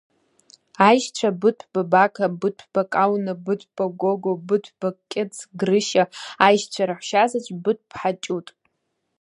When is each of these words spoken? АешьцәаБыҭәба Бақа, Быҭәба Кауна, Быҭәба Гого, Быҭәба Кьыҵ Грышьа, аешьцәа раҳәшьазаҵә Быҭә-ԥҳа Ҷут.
АешьцәаБыҭәба 0.87 1.81
Бақа, 1.91 2.25
Быҭәба 2.39 2.81
Кауна, 2.91 3.33
Быҭәба 3.45 3.85
Гого, 3.99 4.33
Быҭәба 4.47 4.89
Кьыҵ 5.09 5.35
Грышьа, 5.59 6.03
аешьцәа 6.45 6.83
раҳәшьазаҵә 6.89 7.51
Быҭә-ԥҳа 7.63 8.11
Ҷут. 8.23 8.47